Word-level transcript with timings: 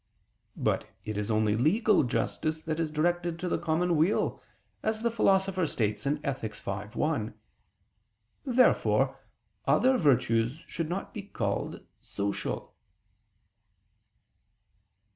But 0.57 0.87
it 1.05 1.15
is 1.15 1.29
only 1.29 1.55
legal 1.55 2.01
justice 2.01 2.59
that 2.61 2.79
is 2.79 2.89
directed 2.89 3.37
to 3.37 3.47
the 3.47 3.59
common 3.59 3.95
weal, 3.95 4.41
as 4.81 5.03
the 5.03 5.11
Philosopher 5.11 5.67
states 5.67 6.07
(Ethic. 6.07 6.55
v, 6.55 6.71
1). 6.71 7.33
Therefore 8.43 9.19
other 9.67 9.99
virtues 9.99 10.65
should 10.67 10.89
not 10.89 11.13
be 11.13 11.21
called 11.21 11.81
"social." 11.99 12.73